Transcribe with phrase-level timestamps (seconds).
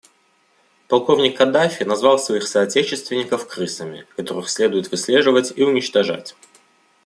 [0.87, 6.35] Полковник Каддафи назвал своих соотечественников «крысами», которых следует выслеживать и уничтожать.